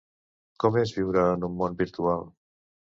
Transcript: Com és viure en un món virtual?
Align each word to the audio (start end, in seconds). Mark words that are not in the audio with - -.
Com 0.63 0.79
és 0.85 0.95
viure 0.97 1.27
en 1.37 1.47
un 1.51 1.61
món 1.61 1.81
virtual? 1.87 2.29